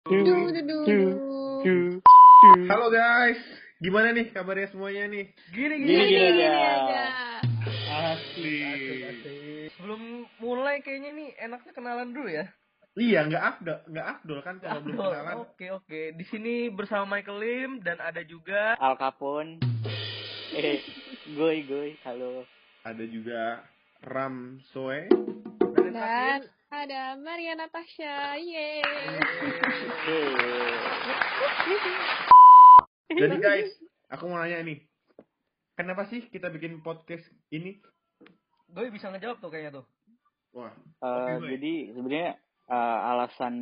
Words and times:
Halo 0.00 0.48
guys, 2.88 3.36
gimana 3.84 4.16
nih 4.16 4.32
kabarnya 4.32 4.72
semuanya 4.72 5.12
nih? 5.12 5.28
Gini 5.52 5.76
Gini 5.76 5.84
gini. 5.84 6.04
gini 6.08 6.24
gini. 6.32 6.44
aja. 6.48 7.04
Asli. 8.08 8.60
Sebelum 9.76 10.00
mulai 10.40 10.80
kayaknya 10.80 11.12
nih 11.12 11.28
enaknya 11.36 11.72
kenalan 11.76 12.16
dulu 12.16 12.32
ya. 12.32 12.48
Iya, 12.96 13.28
nggak 13.28 13.44
afdol, 13.44 13.78
nggak 13.92 14.06
afdol 14.08 14.40
kan 14.40 14.56
kalau 14.56 14.80
belum 14.80 14.96
Abdul. 14.96 15.12
kenalan. 15.12 15.34
Oke 15.44 15.66
oke. 15.68 16.00
Di 16.16 16.24
sini 16.32 16.72
bersama 16.72 17.20
Michael 17.20 17.36
Lim 17.36 17.70
dan 17.84 18.00
ada 18.00 18.24
juga 18.24 18.80
Al 18.80 18.96
Capone. 18.96 19.60
Eh, 20.56 20.80
goy 21.36 21.60
goy. 21.68 21.92
Halo. 22.08 22.48
Ada 22.88 23.04
juga 23.04 23.68
Ram 24.00 24.64
Soe. 24.72 25.12
Dan 25.90 25.98
terakhir, 25.98 26.40
ada 26.70 27.00
Maria 27.16 27.52
Natasha. 27.54 28.14
Yeay. 28.36 28.80
Jadi 33.10 33.36
guys, 33.42 33.70
aku 34.08 34.24
mau 34.26 34.38
nanya 34.38 34.62
nih. 34.62 34.78
Kenapa 35.74 36.06
sih 36.06 36.24
kita 36.24 36.48
bikin 36.48 36.80
podcast 36.80 37.24
ini? 37.50 37.80
gue 38.70 38.86
bisa 38.88 39.10
ngejawab 39.10 39.38
tuh 39.38 39.50
kayaknya 39.50 39.82
tuh. 39.82 39.86
Wah, 40.52 40.70
Eh, 41.00 41.34
baik. 41.36 41.58
jadi 41.58 41.72
sebenarnya 41.90 42.30
eh, 42.68 42.98
alasan 43.08 43.54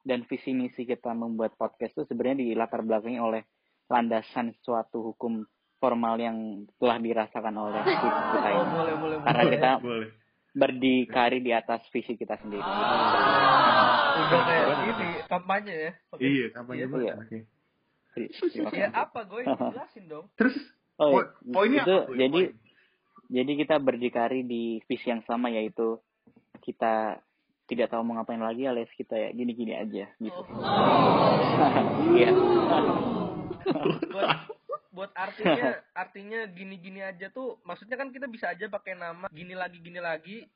dan 0.00 0.24
visi 0.24 0.50
misi 0.50 0.82
kita 0.82 1.12
membuat 1.12 1.52
podcast 1.54 1.92
itu 1.92 2.04
sebenarnya 2.06 2.40
dilatar 2.46 2.80
belakangi 2.80 3.18
oleh 3.18 3.44
landasan 3.86 4.56
suatu 4.58 5.04
hukum 5.04 5.44
formal 5.76 6.16
yang 6.16 6.36
telah 6.80 6.96
dirasakan 6.96 7.54
oleh 7.54 7.80
kita 7.84 8.08
kita 8.32 8.48
Oh, 8.54 8.64
boleh 8.66 8.94
boleh. 8.96 9.16
Karena 9.20 9.36
boleh. 9.38 9.52
kita 9.52 9.70
boleh. 9.78 10.08
Berdikari 10.56 11.38
di 11.38 11.52
atas 11.52 11.84
visi 11.90 12.14
kita 12.14 12.34
sendiri. 12.38 12.64
udah 14.16 14.40
kayak 14.42 14.64
ini 14.88 15.06
kampanye 15.26 15.74
ya. 15.76 15.92
Oke. 16.08 16.22
Iya, 16.22 16.46
kampanye 16.50 16.80
Iya. 16.80 16.88
banget 16.88 17.12
anaknya. 17.12 17.42
Terima 18.10 18.70
Ya 18.72 18.88
kasih. 18.88 18.96
apa 18.96 19.20
gue 19.22 19.40
jelasin 19.70 20.04
dong. 20.06 20.26
Terus 20.34 20.56
Oh, 20.96 21.12
po- 21.12 21.28
poinnya 21.46 21.84
itu 21.84 21.92
apa? 21.94 22.08
Boy? 22.08 22.16
jadi 22.16 22.40
Poin. 22.48 22.56
jadi 23.28 23.52
kita 23.54 23.76
berdikari 23.78 24.40
di 24.42 24.62
visi 24.82 25.06
yang 25.06 25.20
sama 25.20 25.52
yaitu 25.52 26.00
kita 26.58 27.20
tidak 27.66 27.90
tahu 27.90 28.00
mau 28.00 28.16
ngapain 28.16 28.38
lagi 28.38 28.64
alias 28.64 28.88
kita 28.90 29.12
ya 29.12 29.28
gini-gini 29.30 29.76
aja 29.76 30.08
gitu. 30.16 30.40
Iya. 32.16 32.30
buat 34.08 34.55
buat 34.96 35.12
artinya 35.12 35.76
artinya 36.02 36.48
gini-gini 36.48 37.04
aja 37.04 37.28
tuh 37.28 37.60
maksudnya 37.68 38.00
kan 38.00 38.08
kita 38.08 38.24
bisa 38.32 38.56
aja 38.56 38.64
pakai 38.72 38.96
nama 38.96 39.28
gini 39.28 39.52
lagi 39.52 39.78
gini 39.84 40.00
lagi. 40.00 40.48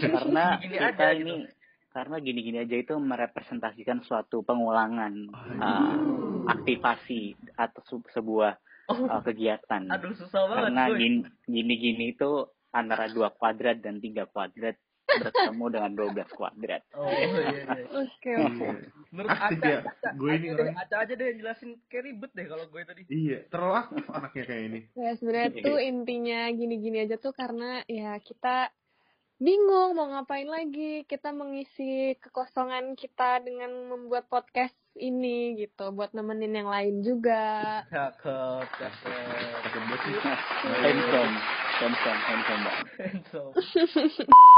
Karena 0.00 0.56
Gini-gini 0.56 0.76
kita 0.80 1.04
aja 1.04 1.12
ini 1.12 1.34
gitu. 1.44 1.52
karena 1.92 2.16
gini-gini 2.20 2.58
aja 2.64 2.76
itu 2.76 2.94
merepresentasikan 2.96 4.00
suatu 4.04 4.40
pengulangan 4.44 5.12
uh, 5.60 5.96
aktivasi 6.48 7.36
atau 7.56 8.00
sebuah 8.12 8.52
uh, 8.88 9.20
kegiatan. 9.24 9.88
aduh 9.92 10.12
susah 10.16 10.44
banget 10.48 10.72
karena 10.72 10.84
gini-gini 11.48 12.12
itu 12.16 12.48
antara 12.72 13.08
dua 13.08 13.32
kuadrat 13.32 13.80
dan 13.80 14.00
tiga 14.00 14.28
kuadrat 14.28 14.76
bertemu 15.18 15.64
dengan 15.68 15.92
12 15.94 16.28
kuadrat. 16.32 16.82
oh 16.92 17.06
iya, 17.06 17.26
iya. 17.64 17.84
Oke, 17.96 18.28
Iya. 18.28 18.44
oke. 18.44 18.68
menurut 19.08 19.30
Aktif 19.30 19.58
Aca, 19.58 19.68
ya. 19.68 19.80
Aca, 19.82 20.08
Gue 20.14 20.30
ini 20.34 20.46
orang- 20.50 20.76
Aca 20.76 20.96
aja 20.98 21.12
deh 21.12 21.26
yang 21.26 21.38
jelasin 21.40 21.70
kayak 21.86 22.04
ribet 22.04 22.30
deh 22.32 22.46
kalau 22.46 22.64
gue 22.66 22.80
tadi 22.82 23.02
Iya, 23.06 23.38
terlalu 23.46 23.74
aktif 23.78 24.04
anaknya 24.08 24.44
kayak 24.44 24.62
ini. 24.64 24.80
Ya 24.92 25.10
sebenarnya 25.14 25.50
tuh 25.58 25.78
intinya 25.78 26.40
gini-gini 26.50 26.98
aja 27.00 27.16
tuh 27.16 27.32
karena 27.32 27.70
ya 27.86 28.16
kita 28.18 28.68
bingung 29.36 29.92
mau 29.92 30.08
ngapain 30.08 30.46
lagi. 30.46 31.04
Kita 31.04 31.30
mengisi 31.30 31.90
kekosongan 32.18 32.92
kita 32.92 33.40
dengan 33.40 33.68
membuat 33.86 34.26
podcast 34.26 34.72
ini 34.94 35.52
gitu 35.54 35.92
buat 35.92 36.10
nemenin 36.10 36.56
yang 36.56 36.68
lain 36.68 37.00
juga. 37.00 37.84
cakep 37.86 38.64
cakep 38.70 39.12
Pakai 39.60 40.90
handsome, 41.80 42.20
banget. 42.64 42.84
handsome 43.00 43.52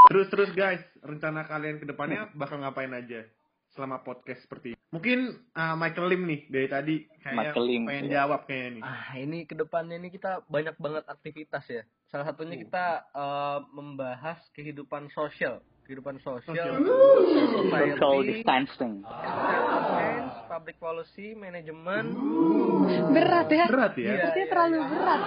Terus 0.09 0.27
terus 0.31 0.51
guys, 0.55 0.83
rencana 1.03 1.45
kalian 1.45 1.83
ke 1.83 1.87
depannya 1.87 2.31
bakal 2.33 2.62
ngapain 2.62 2.95
aja 2.95 3.27
selama 3.75 4.01
podcast 4.01 4.41
seperti 4.47 4.73
ini? 4.75 4.79
Mungkin 4.89 5.37
uh, 5.53 5.77
Michael 5.77 6.09
Lim 6.09 6.23
nih 6.25 6.41
dari 6.49 6.69
tadi 6.71 6.95
kayaknya 7.21 7.37
Michael 7.37 7.65
Lim, 7.69 7.83
pengen 7.84 8.06
iya. 8.09 8.15
jawab 8.25 8.41
kayaknya 8.49 8.71
nih. 8.73 8.83
ah 8.83 9.05
ini 9.21 9.39
ke 9.45 9.55
depannya 9.55 9.97
ini 10.01 10.09
kita 10.09 10.41
banyak 10.49 10.77
banget 10.81 11.05
aktivitas 11.05 11.65
ya 11.69 11.83
salah 12.09 12.25
satunya 12.25 12.56
Oh. 12.56 12.61
kita 12.65 12.87
eh, 13.12 13.59
membahas 13.77 14.39
kehidupan 14.56 15.12
sosial 15.12 15.61
kehidupan 15.85 16.21
sosial 16.21 16.45
Sosial. 16.53 16.85
Social 16.85 17.49
society 17.65 18.45
distancing. 18.45 18.95
Science, 19.09 20.28
public 20.49 20.77
policy, 20.79 21.37
manajemen. 21.37 22.05
Berat 23.13 23.49
ya. 23.49 23.67
Berat 23.69 23.95
ya. 23.95 24.11
Iya, 24.11 24.27
iya, 24.33 24.47
terlalu 24.49 24.75
iya. 24.75 24.89
berat. 24.89 25.21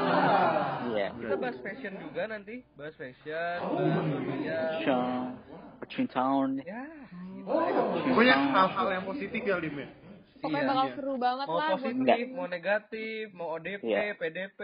Iya. 0.91 1.07
Kita 1.13 1.35
bahas 1.37 1.57
fashion 1.61 1.93
juga 1.95 2.21
nanti, 2.25 2.55
bahas 2.73 2.95
fashion, 2.97 3.57
bahas 3.61 4.05
media. 4.19 4.59
Show, 4.81 5.05
percintaan. 5.77 6.49
Ya, 6.61 6.83
gitu 7.37 7.53
aja. 7.53 7.81
Pokoknya 8.03 8.35
hal-hal 8.51 8.87
yang 8.91 9.05
positif 9.05 9.41
ya 9.41 9.55
Lim 9.55 9.75
ya. 9.77 9.89
Pokoknya 10.41 10.57
Iya, 10.57 10.69
bakal 10.73 10.85
iya. 10.89 10.93
seru 10.97 11.13
banget 11.15 11.45
Mau 11.45 11.53
lah 11.53 11.67
buat 11.69 11.77
positif, 11.77 12.01
Enggak. 12.01 12.17
mau 12.33 12.47
negatif, 12.49 13.23
mau 13.31 13.47
ODP, 13.53 13.81
Iya. 13.85 14.17
PDP, 14.17 14.59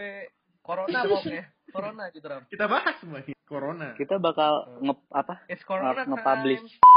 corona 0.60 1.00
pokoknya. 1.06 1.44
Corona 1.68 2.04
gitu, 2.10 2.26
Ram. 2.26 2.42
Kita 2.50 2.66
bahas 2.66 2.96
semuanya. 2.98 3.36
Corona. 3.46 3.88
Kita 3.94 4.16
bakal 4.18 4.82
nge 4.82 4.94
apa? 5.08 5.36
It's 5.48 5.64
corona 5.64 5.94
Nge- 5.94 6.10
nge-publish. 6.10 6.64
time. 6.66 6.97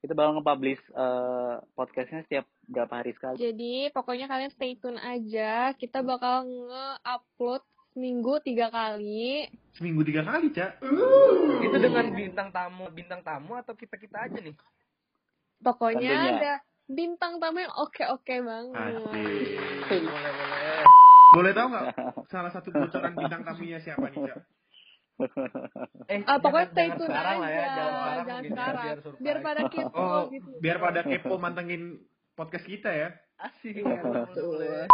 Kita 0.00 0.16
bakal 0.16 0.40
nge-publish 0.40 0.80
eh, 0.96 1.54
podcastnya 1.76 2.24
setiap 2.24 2.48
berapa 2.64 2.88
hari 3.04 3.12
sekali. 3.12 3.36
Jadi 3.36 3.92
pokoknya 3.92 4.32
kalian 4.32 4.48
stay 4.48 4.72
tune 4.80 4.96
aja. 4.96 5.76
Kita 5.76 6.00
bakal 6.00 6.48
nge-upload 6.48 7.60
seminggu 7.92 8.40
tiga 8.40 8.72
kali. 8.72 9.44
Seminggu 9.76 10.00
tiga 10.08 10.24
kali, 10.24 10.48
Cak. 10.56 10.80
Itu 11.60 11.76
dengan 11.76 12.06
bintang 12.16 12.48
tamu, 12.48 12.88
bintang 12.96 13.20
tamu 13.20 13.60
atau 13.60 13.76
kita-kita 13.76 14.24
aja 14.24 14.38
nih? 14.40 14.56
Pokoknya 15.60 16.08
Tentunya. 16.16 16.32
ada 16.40 16.52
bintang 16.88 17.36
tamu 17.36 17.60
yang 17.60 17.74
oke-oke 17.76 18.36
banget. 18.40 19.04
Asik. 19.04 20.00
Boleh, 20.00 20.32
boleh. 20.32 20.84
Boleh 21.30 21.52
tahu 21.54 21.66
nggak 21.70 21.86
salah 22.32 22.50
satu 22.50 22.72
bocoran 22.72 23.12
bintang 23.12 23.44
tamunya 23.44 23.78
siapa 23.84 24.08
nih, 24.08 24.32
Cak? 24.32 24.40
Eh, 26.06 26.20
Ah, 26.24 26.38
pokoknya 26.38 26.68
stay 26.70 26.88
tune 26.90 27.06
sekarang 27.06 27.36
aja. 27.36 27.42
lah 27.42 27.50
ya, 27.50 27.60
jangan 27.60 27.92
sekarang. 27.92 28.26
Jangan 28.26 28.42
gitu, 28.42 28.50
sekarang. 28.50 28.74
Biar, 28.80 28.96
surprise. 28.98 29.20
Biar 29.20 29.38
pada 29.40 29.60
kepo 29.66 29.98
Oh, 29.98 30.22
gitu. 30.28 30.50
biar 30.58 30.76
pada 30.78 31.00
kepo 31.02 31.34
mantengin 31.44 31.82
podcast 32.34 32.66
kita 32.66 32.90
ya. 32.90 33.08
Asik. 33.36 33.74
Iya. 33.76 34.86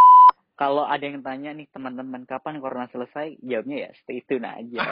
Kalau 0.56 0.84
ada 0.84 1.02
yang 1.02 1.20
tanya 1.20 1.52
nih 1.52 1.68
teman-teman 1.68 2.24
kapan 2.24 2.58
corona 2.58 2.88
selesai, 2.88 3.36
jawabnya 3.40 3.76
ya 3.84 3.90
stay 4.00 4.24
tune 4.24 4.44
aja. 4.44 4.80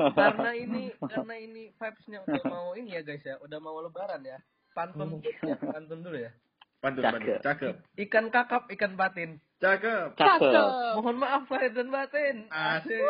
karena 0.00 0.52
ini 0.54 0.82
karena 0.98 1.34
ini 1.36 1.62
vibesnya 1.70 2.24
udah 2.24 2.42
mau 2.46 2.72
ini 2.72 2.96
ya 2.96 3.02
guys 3.02 3.20
ya 3.20 3.36
udah 3.38 3.58
mau 3.60 3.76
lebaran 3.80 4.24
ya 4.24 4.38
pantun 4.72 5.20
ya 5.20 5.56
pantun 5.60 6.00
dulu 6.00 6.16
ya 6.16 6.32
Pantun, 6.80 7.04
Cakep. 7.04 7.20
pantun. 7.20 7.38
Cakep. 7.44 7.74
ikan 8.08 8.26
kakap 8.32 8.64
ikan 8.72 8.92
patin 8.96 9.30
Cakep. 9.60 10.16
Cakep. 10.16 10.40
Cakep. 10.40 10.68
mohon 10.96 11.16
maaf 11.20 11.44
lahir 11.52 11.76
dan 11.76 11.92
batin 11.92 12.48
Asik. 12.48 13.04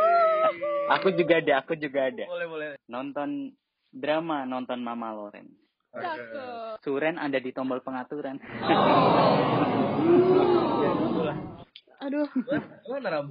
Aku 0.98 1.14
juga 1.14 1.38
ada, 1.38 1.62
aku 1.62 1.78
juga 1.78 2.10
ada. 2.10 2.26
boleh 2.26 2.46
boleh 2.50 2.68
Nonton 2.90 3.54
drama, 3.94 4.42
nonton 4.42 4.82
Mama 4.82 5.14
Loren. 5.14 5.46
Cakep. 5.94 6.82
Suren 6.82 7.14
ada 7.18 7.38
di 7.38 7.50
tombol 7.54 7.78
pengaturan. 7.82 8.38
ya 10.82 10.90
itulah 10.90 11.38
Aduh. 12.00 12.28
Gimana 12.86 13.08
ram 13.10 13.26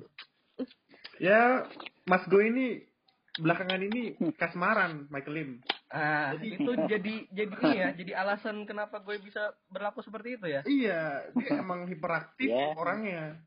Ya, 1.19 1.67
Mas 2.07 2.23
Go 2.31 2.39
ini 2.39 2.87
belakangan 3.35 3.83
ini 3.83 4.15
kasmaran, 4.39 5.03
Michael 5.11 5.35
Lim. 5.35 5.49
Ah 5.89 6.37
itu 6.37 6.69
jadi 6.85 7.15
jadi 7.33 7.49
ini 7.49 7.69
ya 7.73 7.89
jadi 7.97 8.11
alasan 8.21 8.61
kenapa 8.69 9.01
gue 9.01 9.17
bisa 9.17 9.57
berlaku 9.73 10.05
seperti 10.05 10.37
itu 10.37 10.45
ya 10.45 10.61
Iya, 10.61 11.33
dia 11.33 11.51
emang 11.57 11.89
hiperaktif 11.89 12.45
Yeah. 12.45 12.77
orangnya. 12.77 13.41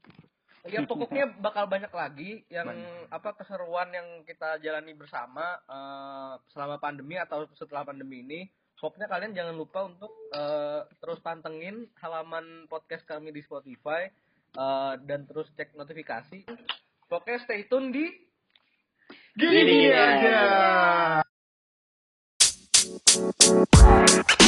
ya 0.63 0.83
pokoknya 0.87 1.39
bakal 1.43 1.67
banyak 1.67 1.91
lagi 1.91 2.47
yang 2.47 2.67
Banyak. 2.67 3.11
apa 3.11 3.31
keseruan 3.35 3.91
yang 3.91 4.07
kita 4.23 4.59
jalani 4.59 4.95
bersama 4.95 5.59
eh, 5.67 6.33
selama 6.51 6.79
pandemi 6.79 7.19
atau 7.19 7.47
setelah 7.55 7.83
pandemi 7.83 8.23
ini 8.23 8.41
pokoknya 8.75 9.07
kalian 9.07 9.35
jangan 9.35 9.55
lupa 9.55 9.87
untuk 9.87 10.11
eh, 10.31 10.83
terus 10.99 11.19
pantengin 11.19 11.87
halaman 11.99 12.67
podcast 12.67 13.07
kami 13.07 13.31
di 13.31 13.43
Spotify 13.43 14.07
eh, 14.55 14.95
dan 15.03 15.27
terus 15.27 15.51
cek 15.55 15.75
notifikasi 15.75 16.47
pokoknya 17.07 17.39
stay 17.43 17.67
tune 17.67 17.91
di 17.91 18.07
Gini-gini 19.33 19.89
aja. 19.93 20.39
You 21.19 21.22
Thank 23.13 24.42